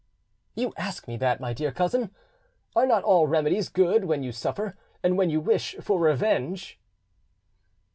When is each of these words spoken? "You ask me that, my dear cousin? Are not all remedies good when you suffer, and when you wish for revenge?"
"You 0.55 0.73
ask 0.77 1.07
me 1.07 1.15
that, 1.17 1.39
my 1.39 1.53
dear 1.53 1.71
cousin? 1.71 2.09
Are 2.75 2.87
not 2.87 3.03
all 3.03 3.27
remedies 3.27 3.69
good 3.69 4.05
when 4.05 4.23
you 4.23 4.31
suffer, 4.31 4.75
and 5.03 5.15
when 5.15 5.29
you 5.29 5.39
wish 5.39 5.75
for 5.79 5.99
revenge?" 5.99 6.79